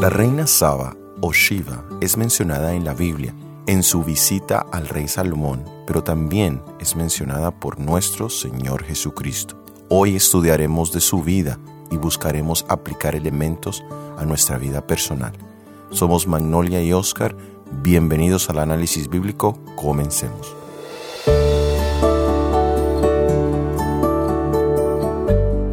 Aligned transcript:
La 0.00 0.10
reina 0.10 0.46
Saba 0.48 0.96
o 1.20 1.32
Shiva 1.32 1.84
es 2.00 2.16
mencionada 2.16 2.74
en 2.74 2.84
la 2.84 2.94
Biblia 2.94 3.32
en 3.66 3.84
su 3.84 4.02
visita 4.02 4.66
al 4.72 4.88
rey 4.88 5.06
Salomón, 5.06 5.64
pero 5.86 6.02
también 6.02 6.60
es 6.80 6.96
mencionada 6.96 7.52
por 7.52 7.78
nuestro 7.78 8.28
Señor 8.28 8.82
Jesucristo. 8.82 9.56
Hoy 9.88 10.16
estudiaremos 10.16 10.92
de 10.92 11.00
su 11.00 11.22
vida 11.22 11.60
y 11.92 11.96
buscaremos 11.96 12.66
aplicar 12.68 13.14
elementos 13.14 13.84
a 14.18 14.24
nuestra 14.24 14.58
vida 14.58 14.84
personal. 14.84 15.32
Somos 15.90 16.26
Magnolia 16.26 16.82
y 16.82 16.92
Oscar, 16.92 17.36
bienvenidos 17.82 18.50
al 18.50 18.58
análisis 18.58 19.08
bíblico, 19.08 19.58
comencemos. 19.76 20.63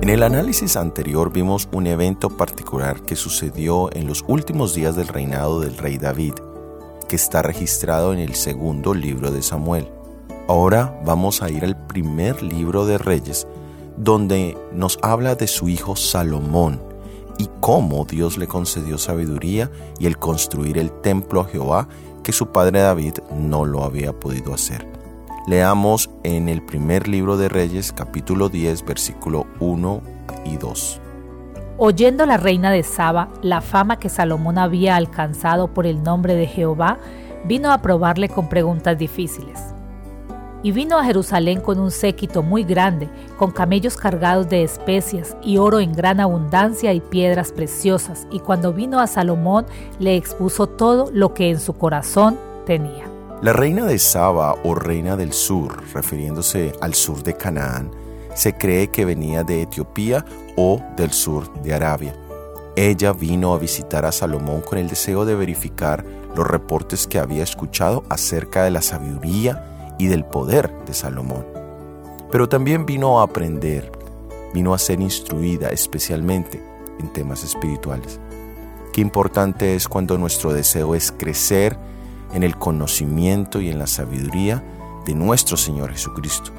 En 0.01 0.09
el 0.09 0.23
análisis 0.23 0.77
anterior 0.77 1.31
vimos 1.31 1.69
un 1.71 1.85
evento 1.85 2.31
particular 2.35 3.03
que 3.03 3.15
sucedió 3.15 3.93
en 3.93 4.07
los 4.07 4.25
últimos 4.27 4.73
días 4.73 4.95
del 4.95 5.07
reinado 5.07 5.59
del 5.59 5.77
rey 5.77 5.99
David, 5.99 6.33
que 7.07 7.15
está 7.15 7.43
registrado 7.43 8.11
en 8.11 8.17
el 8.17 8.33
segundo 8.33 8.95
libro 8.95 9.29
de 9.29 9.43
Samuel. 9.43 9.91
Ahora 10.47 10.99
vamos 11.05 11.43
a 11.43 11.51
ir 11.51 11.63
al 11.63 11.85
primer 11.85 12.41
libro 12.41 12.87
de 12.87 12.97
Reyes, 12.97 13.45
donde 13.95 14.57
nos 14.73 14.97
habla 15.03 15.35
de 15.35 15.45
su 15.45 15.69
hijo 15.69 15.95
Salomón 15.95 16.81
y 17.37 17.47
cómo 17.59 18.03
Dios 18.05 18.39
le 18.39 18.47
concedió 18.47 18.97
sabiduría 18.97 19.69
y 19.99 20.07
el 20.07 20.17
construir 20.17 20.79
el 20.79 20.91
templo 21.01 21.41
a 21.41 21.45
Jehová 21.45 21.87
que 22.23 22.31
su 22.31 22.47
padre 22.47 22.79
David 22.79 23.19
no 23.37 23.65
lo 23.65 23.83
había 23.83 24.19
podido 24.19 24.51
hacer. 24.51 24.90
Leamos 25.47 26.11
en 26.23 26.49
el 26.49 26.61
primer 26.61 27.07
libro 27.07 27.35
de 27.35 27.49
Reyes 27.49 27.91
capítulo 27.91 28.47
10 28.47 28.85
versículo 28.85 29.47
1 29.59 30.01
y 30.45 30.57
2. 30.57 31.01
Oyendo 31.79 32.27
la 32.27 32.37
reina 32.37 32.69
de 32.69 32.83
Saba 32.83 33.27
la 33.41 33.61
fama 33.61 33.97
que 33.97 34.07
Salomón 34.07 34.59
había 34.59 34.95
alcanzado 34.95 35.67
por 35.67 35.87
el 35.87 36.03
nombre 36.03 36.35
de 36.35 36.45
Jehová, 36.45 36.99
vino 37.43 37.71
a 37.71 37.79
probarle 37.79 38.29
con 38.29 38.49
preguntas 38.49 38.99
difíciles. 38.99 39.59
Y 40.61 40.73
vino 40.73 40.99
a 40.99 41.03
Jerusalén 41.03 41.59
con 41.59 41.79
un 41.79 41.89
séquito 41.89 42.43
muy 42.43 42.63
grande, 42.63 43.09
con 43.39 43.49
camellos 43.49 43.97
cargados 43.97 44.47
de 44.47 44.61
especias 44.61 45.35
y 45.41 45.57
oro 45.57 45.79
en 45.79 45.91
gran 45.91 46.19
abundancia 46.19 46.93
y 46.93 46.99
piedras 46.99 47.51
preciosas, 47.51 48.27
y 48.29 48.41
cuando 48.41 48.73
vino 48.73 48.99
a 48.99 49.07
Salomón 49.07 49.65
le 49.97 50.15
expuso 50.15 50.67
todo 50.67 51.09
lo 51.11 51.33
que 51.33 51.49
en 51.49 51.59
su 51.59 51.73
corazón 51.73 52.37
tenía. 52.67 53.10
La 53.41 53.53
reina 53.53 53.87
de 53.87 53.97
Saba 53.97 54.55
o 54.63 54.75
reina 54.75 55.17
del 55.17 55.33
sur, 55.33 55.83
refiriéndose 55.95 56.73
al 56.79 56.93
sur 56.93 57.23
de 57.23 57.35
Canaán, 57.35 57.89
se 58.35 58.55
cree 58.55 58.89
que 58.89 59.03
venía 59.03 59.43
de 59.43 59.63
Etiopía 59.63 60.23
o 60.55 60.79
del 60.95 61.11
sur 61.11 61.51
de 61.63 61.73
Arabia. 61.73 62.15
Ella 62.75 63.13
vino 63.13 63.55
a 63.55 63.57
visitar 63.57 64.05
a 64.05 64.11
Salomón 64.11 64.61
con 64.61 64.77
el 64.77 64.87
deseo 64.87 65.25
de 65.25 65.33
verificar 65.33 66.05
los 66.35 66.45
reportes 66.45 67.07
que 67.07 67.17
había 67.17 67.41
escuchado 67.41 68.03
acerca 68.09 68.63
de 68.63 68.69
la 68.69 68.83
sabiduría 68.83 69.95
y 69.97 70.05
del 70.05 70.23
poder 70.23 70.71
de 70.85 70.93
Salomón. 70.93 71.43
Pero 72.31 72.47
también 72.47 72.85
vino 72.85 73.21
a 73.21 73.23
aprender, 73.23 73.91
vino 74.53 74.71
a 74.71 74.77
ser 74.77 75.01
instruida 75.01 75.69
especialmente 75.69 76.63
en 76.99 77.11
temas 77.11 77.43
espirituales. 77.43 78.19
Qué 78.93 79.01
importante 79.01 79.73
es 79.73 79.87
cuando 79.87 80.19
nuestro 80.19 80.53
deseo 80.53 80.93
es 80.93 81.11
crecer 81.11 81.75
en 82.33 82.43
el 82.43 82.57
conocimiento 82.57 83.61
y 83.61 83.69
en 83.69 83.79
la 83.79 83.87
sabiduría 83.87 84.63
de 85.05 85.13
nuestro 85.15 85.57
Señor 85.57 85.91
Jesucristo. 85.91 86.51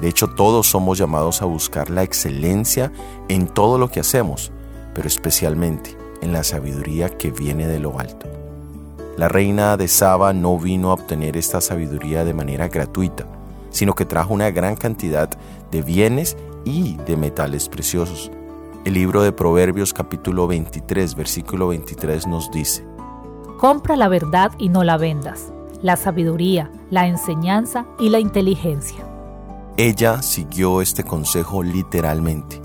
De 0.00 0.08
hecho, 0.08 0.28
todos 0.28 0.66
somos 0.66 0.98
llamados 0.98 1.42
a 1.42 1.44
buscar 1.44 1.90
la 1.90 2.02
excelencia 2.02 2.90
en 3.28 3.46
todo 3.46 3.78
lo 3.78 3.90
que 3.90 4.00
hacemos, 4.00 4.50
pero 4.94 5.08
especialmente 5.08 5.96
en 6.22 6.32
la 6.32 6.42
sabiduría 6.42 7.10
que 7.10 7.30
viene 7.30 7.66
de 7.66 7.78
lo 7.78 7.98
alto. 7.98 8.26
La 9.16 9.28
reina 9.28 9.76
de 9.76 9.88
Saba 9.88 10.32
no 10.32 10.58
vino 10.58 10.90
a 10.90 10.94
obtener 10.94 11.36
esta 11.36 11.60
sabiduría 11.60 12.24
de 12.24 12.32
manera 12.32 12.68
gratuita, 12.68 13.26
sino 13.70 13.94
que 13.94 14.06
trajo 14.06 14.32
una 14.32 14.50
gran 14.50 14.76
cantidad 14.76 15.28
de 15.70 15.82
bienes 15.82 16.36
y 16.64 16.96
de 17.06 17.16
metales 17.16 17.68
preciosos. 17.68 18.30
El 18.84 18.94
libro 18.94 19.22
de 19.22 19.32
Proverbios 19.32 19.92
capítulo 19.92 20.46
23, 20.46 21.14
versículo 21.14 21.68
23 21.68 22.26
nos 22.26 22.50
dice, 22.50 22.82
Compra 23.60 23.94
la 23.94 24.08
verdad 24.08 24.52
y 24.56 24.70
no 24.70 24.84
la 24.84 24.96
vendas, 24.96 25.52
la 25.82 25.96
sabiduría, 25.96 26.70
la 26.88 27.06
enseñanza 27.06 27.84
y 27.98 28.08
la 28.08 28.18
inteligencia. 28.18 29.06
Ella 29.76 30.22
siguió 30.22 30.80
este 30.80 31.04
consejo 31.04 31.62
literalmente, 31.62 32.58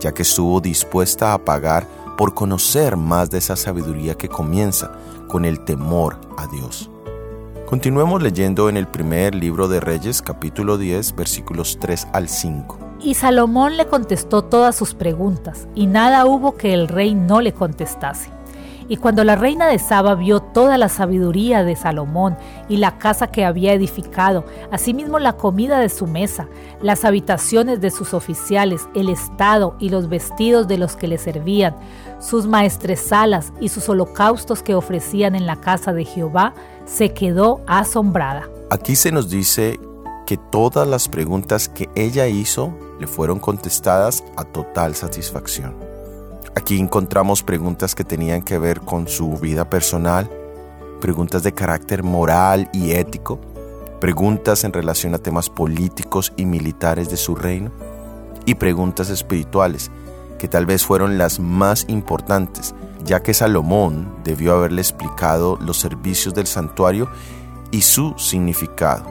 ya 0.00 0.10
que 0.10 0.22
estuvo 0.22 0.60
dispuesta 0.60 1.32
a 1.32 1.38
pagar 1.38 1.86
por 2.18 2.34
conocer 2.34 2.96
más 2.96 3.30
de 3.30 3.38
esa 3.38 3.54
sabiduría 3.54 4.16
que 4.16 4.28
comienza 4.28 4.90
con 5.28 5.44
el 5.44 5.60
temor 5.60 6.18
a 6.36 6.48
Dios. 6.48 6.90
Continuemos 7.64 8.20
leyendo 8.20 8.68
en 8.68 8.76
el 8.76 8.88
primer 8.88 9.36
libro 9.36 9.68
de 9.68 9.78
Reyes 9.78 10.22
capítulo 10.22 10.76
10 10.76 11.14
versículos 11.14 11.78
3 11.80 12.08
al 12.12 12.28
5. 12.28 12.78
Y 12.98 13.14
Salomón 13.14 13.76
le 13.76 13.86
contestó 13.86 14.42
todas 14.42 14.74
sus 14.74 14.94
preguntas, 14.94 15.68
y 15.76 15.86
nada 15.86 16.26
hubo 16.26 16.56
que 16.56 16.74
el 16.74 16.88
rey 16.88 17.14
no 17.14 17.40
le 17.40 17.52
contestase. 17.52 18.41
Y 18.88 18.96
cuando 18.96 19.24
la 19.24 19.36
reina 19.36 19.66
de 19.68 19.78
Saba 19.78 20.14
vio 20.14 20.40
toda 20.40 20.78
la 20.78 20.88
sabiduría 20.88 21.64
de 21.64 21.76
Salomón 21.76 22.36
y 22.68 22.76
la 22.76 22.98
casa 22.98 23.26
que 23.26 23.44
había 23.44 23.72
edificado, 23.72 24.44
asimismo 24.70 25.18
la 25.18 25.34
comida 25.34 25.78
de 25.78 25.88
su 25.88 26.06
mesa, 26.06 26.48
las 26.80 27.04
habitaciones 27.04 27.80
de 27.80 27.90
sus 27.90 28.14
oficiales, 28.14 28.88
el 28.94 29.08
estado 29.08 29.76
y 29.78 29.88
los 29.88 30.08
vestidos 30.08 30.68
de 30.68 30.78
los 30.78 30.96
que 30.96 31.08
le 31.08 31.18
servían, 31.18 31.76
sus 32.20 32.46
maestresalas 32.46 33.52
y 33.60 33.68
sus 33.68 33.88
holocaustos 33.88 34.62
que 34.62 34.74
ofrecían 34.74 35.34
en 35.34 35.46
la 35.46 35.56
casa 35.56 35.92
de 35.92 36.04
Jehová, 36.04 36.54
se 36.84 37.12
quedó 37.12 37.60
asombrada. 37.66 38.48
Aquí 38.70 38.96
se 38.96 39.12
nos 39.12 39.28
dice 39.28 39.78
que 40.26 40.36
todas 40.36 40.86
las 40.86 41.08
preguntas 41.08 41.68
que 41.68 41.88
ella 41.94 42.26
hizo 42.26 42.72
le 43.00 43.06
fueron 43.06 43.38
contestadas 43.38 44.24
a 44.36 44.44
total 44.44 44.94
satisfacción. 44.94 45.91
Aquí 46.54 46.78
encontramos 46.78 47.42
preguntas 47.42 47.94
que 47.94 48.04
tenían 48.04 48.42
que 48.42 48.58
ver 48.58 48.82
con 48.82 49.08
su 49.08 49.38
vida 49.38 49.70
personal, 49.70 50.30
preguntas 51.00 51.42
de 51.42 51.52
carácter 51.52 52.02
moral 52.02 52.68
y 52.74 52.92
ético, 52.92 53.40
preguntas 54.00 54.62
en 54.64 54.74
relación 54.74 55.14
a 55.14 55.18
temas 55.18 55.48
políticos 55.48 56.30
y 56.36 56.44
militares 56.44 57.08
de 57.08 57.16
su 57.16 57.34
reino 57.34 57.70
y 58.44 58.56
preguntas 58.56 59.08
espirituales, 59.08 59.90
que 60.38 60.46
tal 60.46 60.66
vez 60.66 60.84
fueron 60.84 61.16
las 61.16 61.40
más 61.40 61.86
importantes, 61.88 62.74
ya 63.02 63.22
que 63.22 63.32
Salomón 63.32 64.16
debió 64.22 64.52
haberle 64.54 64.82
explicado 64.82 65.56
los 65.56 65.80
servicios 65.80 66.34
del 66.34 66.46
santuario 66.46 67.08
y 67.70 67.80
su 67.80 68.14
significado. 68.18 69.06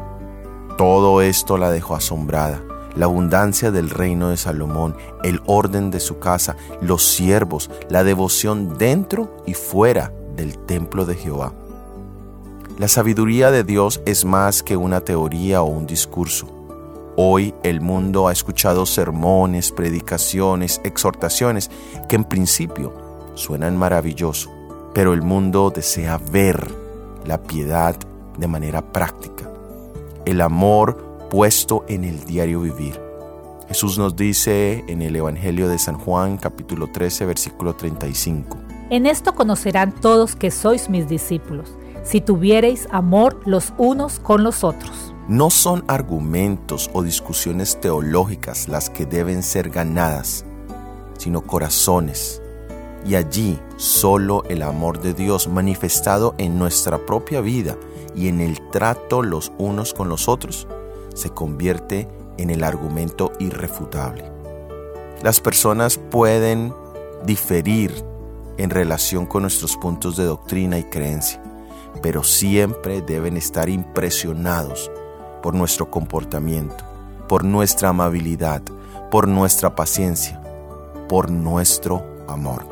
Todo 0.77 1.21
esto 1.21 1.57
la 1.57 1.71
dejó 1.71 1.95
asombrada 1.95 2.61
la 2.95 3.05
abundancia 3.05 3.71
del 3.71 3.89
reino 3.89 4.29
de 4.29 4.37
Salomón, 4.37 4.95
el 5.23 5.41
orden 5.45 5.91
de 5.91 5.99
su 5.99 6.19
casa, 6.19 6.55
los 6.81 7.03
siervos, 7.03 7.69
la 7.89 8.03
devoción 8.03 8.77
dentro 8.77 9.43
y 9.45 9.53
fuera 9.53 10.11
del 10.35 10.57
templo 10.59 11.05
de 11.05 11.15
Jehová. 11.15 11.53
La 12.77 12.87
sabiduría 12.87 13.51
de 13.51 13.63
Dios 13.63 14.01
es 14.05 14.25
más 14.25 14.63
que 14.63 14.75
una 14.75 15.01
teoría 15.01 15.61
o 15.61 15.65
un 15.65 15.85
discurso. 15.85 16.47
Hoy 17.15 17.53
el 17.63 17.81
mundo 17.81 18.27
ha 18.27 18.31
escuchado 18.31 18.85
sermones, 18.85 19.71
predicaciones, 19.71 20.81
exhortaciones 20.83 21.69
que 22.07 22.15
en 22.15 22.23
principio 22.23 22.93
suenan 23.35 23.77
maravilloso, 23.77 24.49
pero 24.93 25.13
el 25.13 25.21
mundo 25.21 25.71
desea 25.73 26.17
ver 26.17 26.71
la 27.25 27.41
piedad 27.43 27.95
de 28.37 28.47
manera 28.47 28.81
práctica, 28.81 29.49
el 30.25 30.41
amor 30.41 31.10
puesto 31.31 31.85
en 31.87 32.03
el 32.03 32.25
diario 32.25 32.59
vivir. 32.59 33.01
Jesús 33.69 33.97
nos 33.97 34.17
dice 34.17 34.83
en 34.89 35.01
el 35.01 35.15
Evangelio 35.15 35.69
de 35.69 35.79
San 35.79 35.97
Juan 35.97 36.35
capítulo 36.35 36.91
13 36.91 37.25
versículo 37.25 37.73
35. 37.73 38.57
En 38.89 39.05
esto 39.05 39.33
conocerán 39.33 39.93
todos 39.93 40.35
que 40.35 40.51
sois 40.51 40.89
mis 40.89 41.07
discípulos, 41.07 41.73
si 42.03 42.19
tuviereis 42.19 42.85
amor 42.91 43.39
los 43.45 43.71
unos 43.77 44.19
con 44.19 44.43
los 44.43 44.65
otros. 44.65 45.13
No 45.29 45.49
son 45.49 45.85
argumentos 45.87 46.89
o 46.91 47.01
discusiones 47.01 47.79
teológicas 47.79 48.67
las 48.67 48.89
que 48.89 49.05
deben 49.05 49.41
ser 49.41 49.69
ganadas, 49.69 50.43
sino 51.17 51.39
corazones. 51.47 52.41
Y 53.05 53.15
allí 53.15 53.57
solo 53.77 54.43
el 54.49 54.61
amor 54.63 55.01
de 55.01 55.13
Dios 55.13 55.47
manifestado 55.47 56.35
en 56.37 56.59
nuestra 56.59 57.05
propia 57.05 57.39
vida 57.39 57.77
y 58.13 58.27
en 58.27 58.41
el 58.41 58.59
trato 58.69 59.23
los 59.23 59.53
unos 59.57 59.93
con 59.93 60.09
los 60.09 60.27
otros 60.27 60.67
se 61.13 61.29
convierte 61.29 62.07
en 62.37 62.49
el 62.49 62.63
argumento 62.63 63.31
irrefutable. 63.39 64.31
Las 65.23 65.39
personas 65.39 65.97
pueden 65.97 66.73
diferir 67.25 67.91
en 68.57 68.69
relación 68.69 69.25
con 69.25 69.43
nuestros 69.43 69.77
puntos 69.77 70.17
de 70.17 70.25
doctrina 70.25 70.77
y 70.79 70.83
creencia, 70.83 71.41
pero 72.01 72.23
siempre 72.23 73.01
deben 73.01 73.37
estar 73.37 73.69
impresionados 73.69 74.91
por 75.41 75.53
nuestro 75.53 75.89
comportamiento, 75.89 76.83
por 77.27 77.43
nuestra 77.43 77.89
amabilidad, 77.89 78.61
por 79.09 79.27
nuestra 79.27 79.75
paciencia, 79.75 80.41
por 81.07 81.29
nuestro 81.29 82.03
amor. 82.27 82.65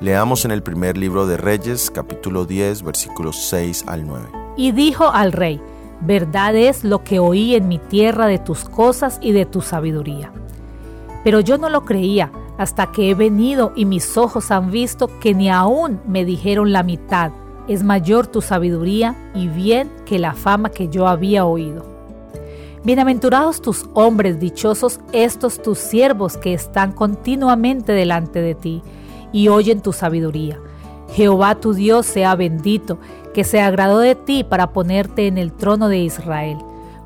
Leamos 0.00 0.44
en 0.46 0.50
el 0.50 0.62
primer 0.62 0.96
libro 0.96 1.26
de 1.26 1.36
Reyes, 1.36 1.90
capítulo 1.90 2.46
10, 2.46 2.82
versículos 2.82 3.36
6 3.48 3.84
al 3.86 4.06
9. 4.06 4.28
Y 4.56 4.72
dijo 4.72 5.10
al 5.10 5.32
rey, 5.32 5.60
verdad 6.00 6.56
es 6.56 6.84
lo 6.84 7.04
que 7.04 7.18
oí 7.18 7.54
en 7.54 7.68
mi 7.68 7.78
tierra 7.78 8.26
de 8.26 8.38
tus 8.38 8.64
cosas 8.64 9.18
y 9.20 9.32
de 9.32 9.46
tu 9.46 9.60
sabiduría. 9.60 10.32
Pero 11.24 11.40
yo 11.40 11.58
no 11.58 11.68
lo 11.68 11.84
creía 11.84 12.32
hasta 12.58 12.92
que 12.92 13.10
he 13.10 13.14
venido 13.14 13.72
y 13.76 13.84
mis 13.84 14.16
ojos 14.16 14.50
han 14.50 14.70
visto 14.70 15.08
que 15.20 15.34
ni 15.34 15.50
aún 15.50 16.00
me 16.06 16.24
dijeron 16.24 16.72
la 16.72 16.82
mitad. 16.82 17.32
Es 17.68 17.82
mayor 17.82 18.26
tu 18.26 18.42
sabiduría 18.42 19.14
y 19.34 19.48
bien 19.48 19.90
que 20.06 20.18
la 20.18 20.34
fama 20.34 20.70
que 20.70 20.88
yo 20.88 21.06
había 21.06 21.44
oído. 21.44 21.84
Bienaventurados 22.82 23.60
tus 23.60 23.84
hombres, 23.92 24.40
dichosos 24.40 25.00
estos 25.12 25.60
tus 25.60 25.78
siervos 25.78 26.38
que 26.38 26.54
están 26.54 26.92
continuamente 26.92 27.92
delante 27.92 28.40
de 28.40 28.54
ti 28.54 28.82
y 29.32 29.48
oyen 29.48 29.82
tu 29.82 29.92
sabiduría. 29.92 30.58
Jehová 31.12 31.56
tu 31.56 31.74
Dios 31.74 32.06
sea 32.06 32.36
bendito, 32.36 32.98
que 33.34 33.44
se 33.44 33.60
agradó 33.60 33.98
de 33.98 34.14
ti 34.14 34.44
para 34.44 34.72
ponerte 34.72 35.26
en 35.26 35.38
el 35.38 35.52
trono 35.52 35.88
de 35.88 35.98
Israel, 35.98 36.58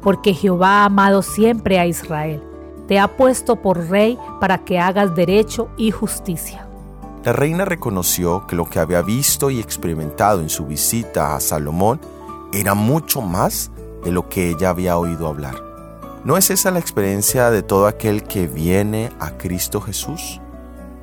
porque 0.03 0.35
Jehová 0.35 0.83
ha 0.83 0.85
amado 0.87 1.23
siempre 1.23 1.79
a 1.79 1.87
Israel. 1.87 2.43
Te 2.89 2.99
ha 2.99 3.17
puesto 3.17 3.57
por 3.57 3.89
rey 3.89 4.19
para 4.41 4.59
que 4.59 4.79
hagas 4.79 5.15
derecho 5.15 5.69
y 5.77 5.91
justicia. 5.91 6.67
La 7.25 7.33
reina 7.33 7.65
reconoció 7.65 8.47
que 8.47 8.57
lo 8.57 8.67
que 8.67 8.79
había 8.79 9.01
visto 9.01 9.49
y 9.49 9.59
experimentado 9.59 10.41
en 10.41 10.51
su 10.51 10.67
visita 10.67 11.35
a 11.35 11.41
Salomón 11.41 11.99
era 12.53 12.75
mucho 12.75 13.23
más 13.23 13.71
de 14.05 14.13
lo 14.13 14.29
que 14.29 14.51
ella 14.51 14.69
había 14.69 14.99
oído 14.99 15.27
hablar. 15.27 15.55
¿No 16.25 16.37
es 16.37 16.51
esa 16.51 16.71
la 16.71 16.79
experiencia 16.79 17.51
de 17.51 17.63
todo 17.63 17.87
aquel 17.87 18.23
que 18.23 18.47
viene 18.47 19.11
a 19.21 19.33
Cristo 19.33 19.81
Jesús? 19.81 20.41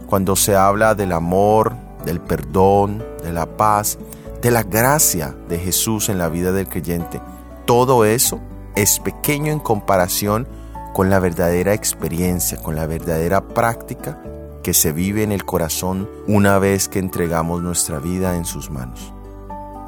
Cuando 0.06 0.36
se 0.36 0.56
habla 0.56 0.94
del 0.94 1.12
amor, 1.12 1.74
del 2.06 2.20
perdón, 2.20 3.04
de 3.24 3.34
la 3.34 3.46
paz, 3.46 3.98
de 4.42 4.50
la 4.50 4.64
gracia 4.64 5.36
de 5.48 5.60
Jesús 5.60 6.10
en 6.10 6.18
la 6.18 6.28
vida 6.28 6.52
del 6.52 6.68
creyente, 6.68 7.22
todo 7.66 8.06
eso 8.06 8.40
es 8.76 9.00
pequeño 9.00 9.52
en 9.52 9.60
comparación 9.60 10.48
con 10.94 11.10
la 11.10 11.20
verdadera 11.20 11.74
experiencia, 11.74 12.58
con 12.58 12.76
la 12.76 12.88
verdadera 12.88 13.48
práctica 13.48 14.22
que 14.64 14.74
se 14.74 14.92
vive 14.92 15.24
en 15.24 15.32
el 15.32 15.46
corazón 15.46 16.10
una 16.28 16.58
vez 16.60 16.88
que 16.88 17.00
entregamos 17.00 17.62
nuestra 17.62 18.00
vida 18.00 18.36
en 18.36 18.46
sus 18.46 18.72
manos. 18.72 19.14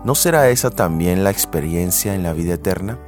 ¿No 0.04 0.16
será 0.16 0.50
esa 0.50 0.70
también 0.70 1.24
la 1.24 1.32
experiencia 1.32 2.14
en 2.14 2.24
la 2.24 2.34
vida 2.34 2.54
eterna? 2.54 3.00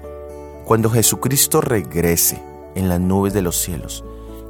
Cuando 0.65 0.89
Jesucristo 0.89 1.61
regrese 1.61 2.41
en 2.73 2.89
las 2.89 2.99
nubes 2.99 3.33
de 3.33 3.43
los 3.43 3.57
cielos, 3.57 4.03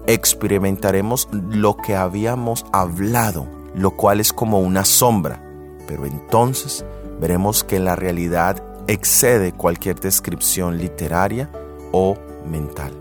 experimentaremos 0.07 1.27
lo 1.31 1.75
que 1.75 1.95
habíamos 1.95 2.65
hablado, 2.71 3.47
lo 3.73 3.91
cual 3.91 4.19
es 4.19 4.31
como 4.31 4.59
una 4.59 4.85
sombra, 4.85 5.41
pero 5.87 6.05
entonces 6.05 6.85
veremos 7.19 7.63
que 7.63 7.79
la 7.79 7.95
realidad 7.95 8.61
excede 8.87 9.51
cualquier 9.51 9.99
descripción 9.99 10.77
literaria 10.77 11.49
o 11.91 12.17
mental. 12.45 12.93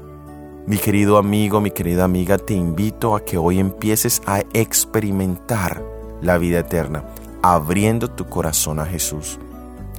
Mi 0.66 0.78
querido 0.78 1.18
amigo, 1.18 1.60
mi 1.60 1.70
querida 1.70 2.04
amiga, 2.04 2.38
te 2.38 2.54
invito 2.54 3.14
a 3.14 3.24
que 3.24 3.36
hoy 3.36 3.58
empieces 3.58 4.22
a 4.24 4.40
experimentar 4.54 5.82
la 6.22 6.38
vida 6.38 6.60
eterna, 6.60 7.04
abriendo 7.42 8.08
tu 8.08 8.24
corazón 8.26 8.80
a 8.80 8.86
Jesús. 8.86 9.38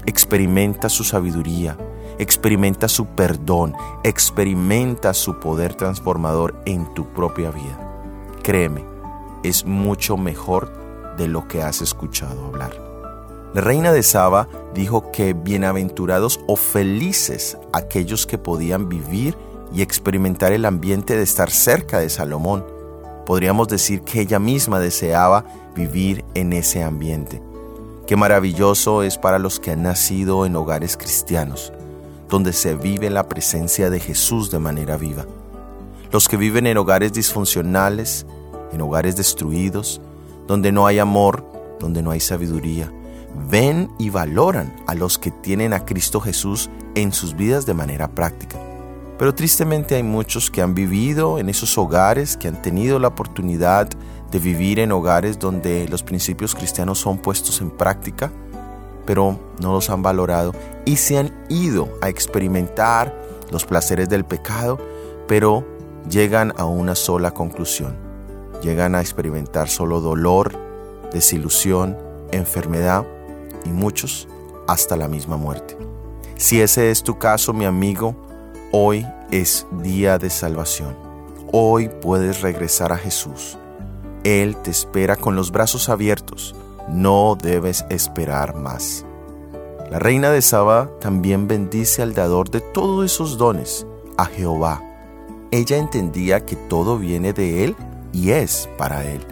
Experimenta 0.07 0.89
su 0.89 1.03
sabiduría, 1.03 1.77
experimenta 2.17 2.87
su 2.87 3.05
perdón, 3.05 3.75
experimenta 4.03 5.13
su 5.13 5.39
poder 5.39 5.75
transformador 5.75 6.55
en 6.65 6.91
tu 6.95 7.05
propia 7.09 7.51
vida. 7.51 7.79
Créeme, 8.41 8.83
es 9.43 9.65
mucho 9.65 10.17
mejor 10.17 10.84
de 11.17 11.27
lo 11.27 11.47
que 11.47 11.61
has 11.61 11.81
escuchado 11.81 12.45
hablar. 12.45 12.73
La 13.53 13.61
reina 13.61 13.91
de 13.91 14.03
Saba 14.03 14.47
dijo 14.73 15.11
que 15.11 15.33
bienaventurados 15.33 16.39
o 16.47 16.55
felices 16.55 17.57
aquellos 17.73 18.25
que 18.25 18.37
podían 18.37 18.89
vivir 18.89 19.37
y 19.73 19.81
experimentar 19.81 20.51
el 20.51 20.65
ambiente 20.65 21.15
de 21.15 21.23
estar 21.23 21.49
cerca 21.49 21.99
de 21.99 22.09
Salomón. 22.09 22.65
Podríamos 23.25 23.67
decir 23.67 24.01
que 24.01 24.21
ella 24.21 24.39
misma 24.39 24.79
deseaba 24.79 25.45
vivir 25.75 26.25
en 26.33 26.53
ese 26.53 26.83
ambiente. 26.83 27.41
Qué 28.07 28.15
maravilloso 28.15 29.03
es 29.03 29.17
para 29.17 29.39
los 29.39 29.59
que 29.59 29.71
han 29.71 29.83
nacido 29.83 30.45
en 30.45 30.55
hogares 30.55 30.97
cristianos 30.97 31.73
donde 32.29 32.53
se 32.53 32.75
vive 32.75 33.09
la 33.09 33.27
presencia 33.27 33.89
de 33.89 33.99
Jesús 33.99 34.51
de 34.51 34.59
manera 34.59 34.97
viva. 34.97 35.25
Los 36.11 36.27
que 36.27 36.37
viven 36.37 36.67
en 36.67 36.77
hogares 36.77 37.13
disfuncionales, 37.13 38.25
en 38.71 38.81
hogares 38.81 39.15
destruidos, 39.15 40.01
donde 40.47 40.71
no 40.71 40.87
hay 40.87 40.99
amor, 40.99 41.45
donde 41.79 42.01
no 42.01 42.11
hay 42.11 42.19
sabiduría, 42.19 42.91
ven 43.49 43.89
y 43.99 44.09
valoran 44.09 44.75
a 44.87 44.95
los 44.95 45.17
que 45.17 45.31
tienen 45.31 45.73
a 45.73 45.85
Cristo 45.85 46.19
Jesús 46.19 46.69
en 46.95 47.13
sus 47.13 47.35
vidas 47.35 47.65
de 47.65 47.73
manera 47.73 48.07
práctica. 48.09 48.57
Pero 49.17 49.33
tristemente 49.33 49.95
hay 49.95 50.03
muchos 50.03 50.51
que 50.51 50.61
han 50.61 50.75
vivido 50.75 51.39
en 51.39 51.49
esos 51.49 51.77
hogares, 51.77 52.35
que 52.35 52.47
han 52.47 52.61
tenido 52.61 52.99
la 52.99 53.09
oportunidad 53.09 53.89
de 54.31 54.39
vivir 54.39 54.79
en 54.79 54.91
hogares 54.91 55.39
donde 55.39 55.87
los 55.87 56.03
principios 56.03 56.53
cristianos 56.53 56.99
son 56.99 57.17
puestos 57.17 57.61
en 57.61 57.71
práctica, 57.71 58.31
pero 59.05 59.39
no 59.61 59.71
los 59.71 59.89
han 59.89 60.01
valorado 60.01 60.53
y 60.83 60.97
se 60.97 61.17
han 61.17 61.31
ido 61.47 61.89
a 62.01 62.09
experimentar 62.09 63.15
los 63.51 63.65
placeres 63.65 64.09
del 64.09 64.25
pecado, 64.25 64.79
pero 65.27 65.65
llegan 66.09 66.53
a 66.57 66.65
una 66.65 66.95
sola 66.95 67.31
conclusión. 67.31 68.04
Llegan 68.61 68.95
a 68.95 69.01
experimentar 69.01 69.69
solo 69.69 70.01
dolor, 70.01 70.53
desilusión, 71.11 71.97
enfermedad 72.31 73.05
y 73.65 73.69
muchos 73.69 74.27
hasta 74.67 74.97
la 74.97 75.07
misma 75.07 75.37
muerte. 75.37 75.77
Si 76.37 76.61
ese 76.61 76.91
es 76.91 77.03
tu 77.03 77.17
caso, 77.17 77.53
mi 77.53 77.65
amigo, 77.65 78.15
hoy 78.71 79.05
es 79.31 79.65
día 79.83 80.17
de 80.17 80.29
salvación. 80.29 80.95
Hoy 81.51 81.89
puedes 82.01 82.41
regresar 82.41 82.91
a 82.91 82.97
Jesús. 82.97 83.57
Él 84.23 84.57
te 84.57 84.71
espera 84.71 85.15
con 85.15 85.35
los 85.35 85.51
brazos 85.51 85.87
abiertos 85.87 86.55
no 86.87 87.37
debes 87.41 87.85
esperar 87.89 88.55
más. 88.55 89.05
La 89.89 89.99
reina 89.99 90.31
de 90.31 90.41
Saba 90.41 90.89
también 90.99 91.47
bendice 91.47 92.01
al 92.01 92.13
dador 92.13 92.49
de 92.49 92.61
todos 92.61 93.05
esos 93.05 93.37
dones, 93.37 93.85
a 94.17 94.25
Jehová. 94.25 94.81
Ella 95.51 95.77
entendía 95.77 96.45
que 96.45 96.55
todo 96.55 96.97
viene 96.97 97.33
de 97.33 97.63
Él 97.63 97.75
y 98.15 98.31
es 98.31 98.69
para 98.77 99.03
Él. 99.03 99.25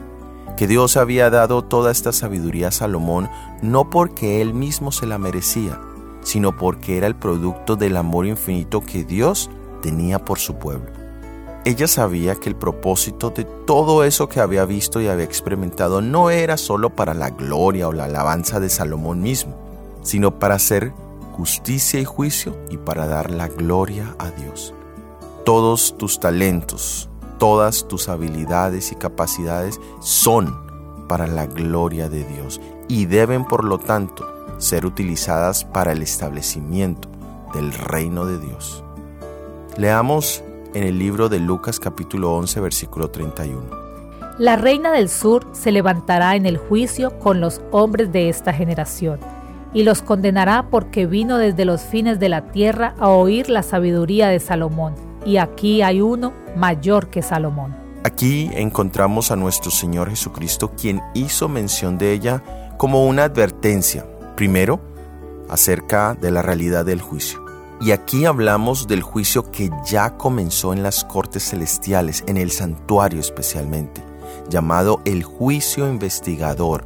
Que 0.57 0.67
Dios 0.67 0.97
había 0.97 1.29
dado 1.29 1.63
toda 1.63 1.89
esta 1.89 2.11
sabiduría 2.11 2.67
a 2.67 2.71
Salomón 2.71 3.29
no 3.61 3.89
porque 3.89 4.41
Él 4.41 4.53
mismo 4.53 4.91
se 4.91 5.07
la 5.07 5.17
merecía, 5.17 5.79
sino 6.21 6.57
porque 6.57 6.97
era 6.97 7.07
el 7.07 7.15
producto 7.15 7.77
del 7.77 7.95
amor 7.95 8.27
infinito 8.27 8.81
que 8.81 9.05
Dios 9.05 9.49
tenía 9.81 10.19
por 10.19 10.37
su 10.39 10.55
pueblo. 10.55 10.91
Ella 11.65 11.87
sabía 11.87 12.35
que 12.35 12.49
el 12.49 12.57
propósito 12.57 13.29
de 13.29 13.45
todo 13.45 14.03
eso 14.03 14.27
que 14.27 14.41
había 14.41 14.65
visto 14.65 14.99
y 14.99 15.07
había 15.07 15.23
experimentado 15.23 16.01
no 16.01 16.29
era 16.29 16.57
solo 16.57 16.89
para 16.89 17.13
la 17.13 17.29
gloria 17.29 17.87
o 17.87 17.93
la 17.93 18.05
alabanza 18.05 18.59
de 18.59 18.67
Salomón 18.67 19.21
mismo, 19.21 19.55
sino 20.01 20.39
para 20.39 20.55
hacer 20.55 20.91
justicia 21.31 22.01
y 22.01 22.05
juicio 22.05 22.57
y 22.69 22.75
para 22.75 23.07
dar 23.07 23.31
la 23.31 23.47
gloria 23.47 24.13
a 24.19 24.29
Dios. 24.31 24.73
Todos 25.45 25.97
tus 25.97 26.19
talentos, 26.19 27.09
todas 27.43 27.89
tus 27.89 28.07
habilidades 28.07 28.93
y 28.93 28.95
capacidades 28.95 29.81
son 29.99 30.57
para 31.09 31.27
la 31.27 31.45
gloria 31.45 32.07
de 32.07 32.23
Dios 32.23 32.61
y 32.87 33.05
deben 33.05 33.43
por 33.43 33.65
lo 33.65 33.79
tanto 33.79 34.25
ser 34.59 34.85
utilizadas 34.85 35.65
para 35.65 35.91
el 35.91 36.01
establecimiento 36.01 37.09
del 37.53 37.73
reino 37.73 38.25
de 38.25 38.39
Dios. 38.39 38.81
Leamos 39.75 40.41
en 40.73 40.83
el 40.83 40.97
libro 40.97 41.27
de 41.27 41.39
Lucas 41.39 41.81
capítulo 41.81 42.33
11 42.33 42.61
versículo 42.61 43.09
31. 43.09 43.61
La 44.39 44.55
reina 44.55 44.93
del 44.93 45.09
sur 45.09 45.45
se 45.51 45.73
levantará 45.73 46.37
en 46.37 46.45
el 46.45 46.57
juicio 46.57 47.19
con 47.19 47.41
los 47.41 47.59
hombres 47.71 48.13
de 48.13 48.29
esta 48.29 48.53
generación 48.53 49.19
y 49.73 49.83
los 49.83 50.01
condenará 50.01 50.67
porque 50.71 51.07
vino 51.07 51.37
desde 51.37 51.65
los 51.65 51.81
fines 51.81 52.21
de 52.21 52.29
la 52.29 52.53
tierra 52.53 52.95
a 52.99 53.09
oír 53.09 53.49
la 53.49 53.63
sabiduría 53.63 54.29
de 54.29 54.39
Salomón. 54.39 55.12
Y 55.25 55.37
aquí 55.37 55.81
hay 55.81 56.01
uno 56.01 56.33
mayor 56.55 57.09
que 57.09 57.21
Salomón. 57.21 57.75
Aquí 58.03 58.49
encontramos 58.53 59.31
a 59.31 59.35
nuestro 59.35 59.71
Señor 59.71 60.09
Jesucristo 60.09 60.71
quien 60.75 61.01
hizo 61.13 61.47
mención 61.47 61.97
de 61.97 62.11
ella 62.11 62.43
como 62.77 63.05
una 63.05 63.23
advertencia, 63.23 64.05
primero, 64.35 64.81
acerca 65.49 66.15
de 66.15 66.31
la 66.31 66.41
realidad 66.41 66.85
del 66.85 67.01
juicio 67.01 67.43
y 67.83 67.91
aquí 67.91 68.25
hablamos 68.25 68.87
del 68.87 69.01
juicio 69.01 69.51
que 69.51 69.69
ya 69.85 70.15
comenzó 70.15 70.71
en 70.71 70.83
las 70.83 71.03
cortes 71.03 71.49
celestiales, 71.49 72.23
en 72.27 72.37
el 72.37 72.49
santuario 72.49 73.19
especialmente, 73.19 74.01
llamado 74.49 75.01
el 75.03 75.23
juicio 75.23 75.89
investigador, 75.89 76.85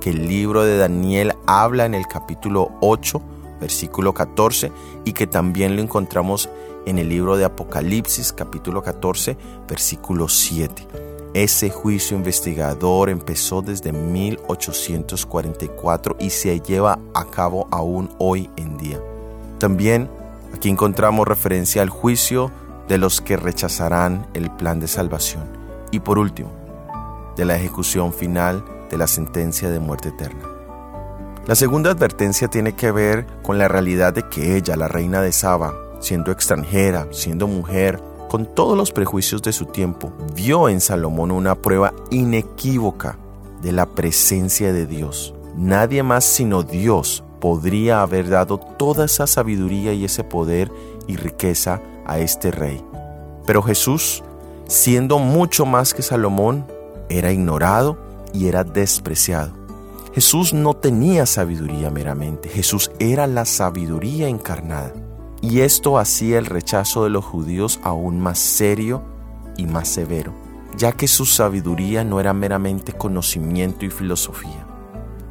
que 0.00 0.10
el 0.10 0.28
libro 0.28 0.62
de 0.62 0.78
Daniel 0.78 1.34
habla 1.46 1.84
en 1.84 1.94
el 1.94 2.06
capítulo 2.06 2.70
8, 2.80 3.20
versículo 3.60 4.14
14, 4.14 4.70
y 5.04 5.14
que 5.14 5.26
también 5.26 5.74
lo 5.74 5.82
encontramos 5.82 6.48
en 6.86 6.98
el 6.98 7.08
libro 7.08 7.36
de 7.36 7.44
Apocalipsis 7.44 8.32
capítulo 8.32 8.82
14 8.82 9.36
versículo 9.68 10.28
7. 10.28 11.10
Ese 11.32 11.70
juicio 11.70 12.16
investigador 12.16 13.08
empezó 13.08 13.62
desde 13.62 13.92
1844 13.92 16.16
y 16.18 16.30
se 16.30 16.58
lleva 16.60 16.98
a 17.14 17.24
cabo 17.26 17.68
aún 17.70 18.10
hoy 18.18 18.50
en 18.56 18.76
día. 18.76 18.98
También 19.58 20.10
aquí 20.52 20.68
encontramos 20.68 21.28
referencia 21.28 21.82
al 21.82 21.88
juicio 21.88 22.50
de 22.88 22.98
los 22.98 23.20
que 23.20 23.36
rechazarán 23.36 24.26
el 24.34 24.50
plan 24.50 24.80
de 24.80 24.88
salvación. 24.88 25.44
Y 25.92 26.00
por 26.00 26.18
último, 26.18 26.50
de 27.36 27.44
la 27.44 27.54
ejecución 27.54 28.12
final 28.12 28.64
de 28.90 28.98
la 28.98 29.06
sentencia 29.06 29.70
de 29.70 29.78
muerte 29.78 30.08
eterna. 30.08 30.42
La 31.46 31.54
segunda 31.54 31.92
advertencia 31.92 32.48
tiene 32.48 32.74
que 32.74 32.90
ver 32.90 33.24
con 33.42 33.58
la 33.58 33.68
realidad 33.68 34.12
de 34.12 34.28
que 34.28 34.56
ella, 34.56 34.74
la 34.76 34.88
reina 34.88 35.22
de 35.22 35.30
Saba, 35.32 35.72
siendo 36.00 36.32
extranjera, 36.32 37.06
siendo 37.12 37.46
mujer, 37.46 38.02
con 38.28 38.46
todos 38.46 38.76
los 38.76 38.92
prejuicios 38.92 39.42
de 39.42 39.52
su 39.52 39.66
tiempo, 39.66 40.12
vio 40.34 40.68
en 40.68 40.80
Salomón 40.80 41.30
una 41.30 41.56
prueba 41.56 41.92
inequívoca 42.10 43.18
de 43.60 43.72
la 43.72 43.86
presencia 43.86 44.72
de 44.72 44.86
Dios. 44.86 45.34
Nadie 45.56 46.02
más 46.02 46.24
sino 46.24 46.62
Dios 46.62 47.24
podría 47.40 48.02
haber 48.02 48.28
dado 48.28 48.58
toda 48.58 49.06
esa 49.06 49.26
sabiduría 49.26 49.92
y 49.92 50.04
ese 50.04 50.22
poder 50.22 50.70
y 51.06 51.16
riqueza 51.16 51.82
a 52.06 52.18
este 52.18 52.50
rey. 52.50 52.84
Pero 53.46 53.62
Jesús, 53.62 54.22
siendo 54.68 55.18
mucho 55.18 55.66
más 55.66 55.92
que 55.92 56.02
Salomón, 56.02 56.66
era 57.08 57.32
ignorado 57.32 57.98
y 58.32 58.46
era 58.46 58.62
despreciado. 58.62 59.52
Jesús 60.14 60.54
no 60.54 60.74
tenía 60.74 61.26
sabiduría 61.26 61.90
meramente, 61.90 62.48
Jesús 62.48 62.90
era 62.98 63.26
la 63.26 63.44
sabiduría 63.44 64.28
encarnada. 64.28 64.92
Y 65.42 65.60
esto 65.60 65.98
hacía 65.98 66.38
el 66.38 66.44
rechazo 66.44 67.04
de 67.04 67.10
los 67.10 67.24
judíos 67.24 67.80
aún 67.82 68.20
más 68.20 68.38
serio 68.38 69.02
y 69.56 69.66
más 69.66 69.88
severo, 69.88 70.34
ya 70.76 70.92
que 70.92 71.08
su 71.08 71.24
sabiduría 71.24 72.04
no 72.04 72.20
era 72.20 72.34
meramente 72.34 72.92
conocimiento 72.92 73.86
y 73.86 73.90
filosofía, 73.90 74.66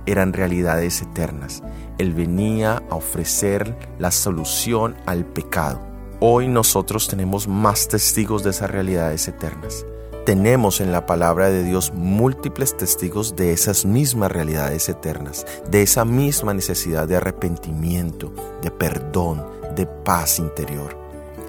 eran 0.07 0.33
realidades 0.33 1.03
eternas. 1.03 1.61
Él 1.99 2.13
venía 2.13 2.81
a 2.89 2.95
ofrecer 2.95 3.77
la 3.99 4.09
solución 4.09 4.95
al 5.05 5.25
pecado. 5.25 5.79
Hoy 6.19 6.47
nosotros 6.47 7.07
tenemos 7.07 7.47
más 7.47 7.87
testigos 7.87 8.43
de 8.43 8.49
esas 8.49 8.71
realidades 8.71 9.27
eternas. 9.27 9.85
Tenemos 10.25 10.81
en 10.81 10.91
la 10.91 11.05
palabra 11.05 11.49
de 11.49 11.63
Dios 11.63 11.93
múltiples 11.93 12.75
testigos 12.75 13.35
de 13.35 13.51
esas 13.51 13.85
mismas 13.85 14.31
realidades 14.31 14.89
eternas, 14.89 15.45
de 15.69 15.81
esa 15.81 16.03
misma 16.03 16.53
necesidad 16.53 17.07
de 17.07 17.15
arrepentimiento, 17.15 18.33
de 18.61 18.69
perdón, 18.69 19.58
de 19.75 19.85
paz 19.85 20.39
interior. 20.39 20.97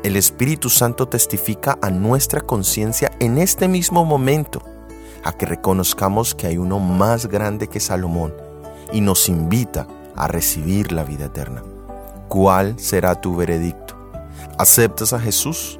El 0.02 0.16
Espíritu 0.16 0.70
Santo 0.70 1.08
testifica 1.08 1.78
a 1.82 1.90
nuestra 1.90 2.40
conciencia 2.40 3.12
en 3.20 3.38
este 3.38 3.68
mismo 3.68 4.04
momento 4.04 4.62
a 5.24 5.32
que 5.32 5.46
reconozcamos 5.46 6.34
que 6.34 6.46
hay 6.46 6.56
uno 6.56 6.78
más 6.78 7.26
grande 7.26 7.68
que 7.68 7.80
Salomón 7.80 8.34
y 8.92 9.00
nos 9.02 9.28
invita 9.28 9.86
a 10.16 10.26
recibir 10.28 10.92
la 10.92 11.04
vida 11.04 11.26
eterna. 11.26 11.62
¿Cuál 12.28 12.78
será 12.78 13.20
tu 13.20 13.36
veredicto? 13.36 13.94
¿Aceptas 14.58 15.12
a 15.12 15.20
Jesús 15.20 15.78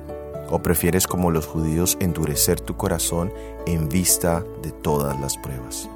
o 0.51 0.61
prefieres 0.61 1.07
como 1.07 1.31
los 1.31 1.47
judíos 1.47 1.97
endurecer 2.01 2.61
tu 2.61 2.77
corazón 2.77 3.33
en 3.67 3.89
vista 3.89 4.45
de 4.63 4.71
todas 4.71 5.19
las 5.21 5.37
pruebas? 5.39 5.89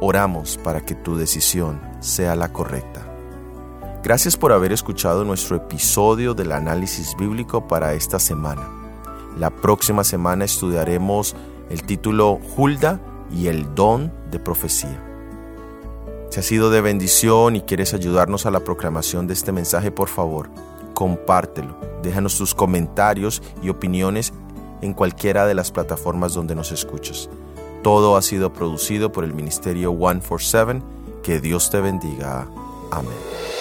Oramos 0.00 0.58
para 0.58 0.80
que 0.80 0.94
tu 0.94 1.16
decisión 1.16 1.80
sea 2.00 2.36
la 2.36 2.52
correcta. 2.52 3.07
Gracias 4.02 4.36
por 4.36 4.52
haber 4.52 4.72
escuchado 4.72 5.24
nuestro 5.24 5.56
episodio 5.56 6.32
del 6.32 6.52
análisis 6.52 7.16
bíblico 7.16 7.66
para 7.66 7.94
esta 7.94 8.20
semana. 8.20 8.68
La 9.36 9.50
próxima 9.50 10.04
semana 10.04 10.44
estudiaremos 10.44 11.34
el 11.68 11.82
título 11.82 12.38
Hulda 12.56 13.00
y 13.32 13.48
el 13.48 13.74
don 13.74 14.12
de 14.30 14.38
profecía. 14.38 15.02
Si 16.30 16.38
ha 16.38 16.42
sido 16.44 16.70
de 16.70 16.80
bendición 16.80 17.56
y 17.56 17.62
quieres 17.62 17.92
ayudarnos 17.92 18.46
a 18.46 18.52
la 18.52 18.60
proclamación 18.60 19.26
de 19.26 19.34
este 19.34 19.50
mensaje, 19.50 19.90
por 19.90 20.08
favor, 20.08 20.48
compártelo. 20.94 21.76
Déjanos 22.02 22.38
tus 22.38 22.54
comentarios 22.54 23.42
y 23.62 23.68
opiniones 23.68 24.32
en 24.80 24.94
cualquiera 24.94 25.46
de 25.46 25.54
las 25.54 25.72
plataformas 25.72 26.34
donde 26.34 26.54
nos 26.54 26.70
escuchas. 26.70 27.28
Todo 27.82 28.16
ha 28.16 28.22
sido 28.22 28.52
producido 28.52 29.10
por 29.10 29.24
el 29.24 29.34
Ministerio 29.34 29.90
147. 29.90 30.82
Que 31.22 31.40
Dios 31.40 31.70
te 31.70 31.80
bendiga. 31.80 32.46
Amén. 32.90 33.57